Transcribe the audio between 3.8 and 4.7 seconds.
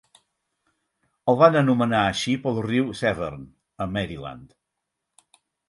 a Maryland.